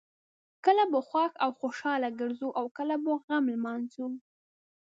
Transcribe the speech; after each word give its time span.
کله 0.65 0.83
به 0.91 0.99
خوښ 1.09 1.31
او 1.43 1.49
خوشحاله 1.59 2.09
ګرځو 2.19 2.49
او 2.59 2.65
کله 2.77 2.95
به 3.03 3.13
غم 3.25 3.45
لمانځو. 3.53 4.07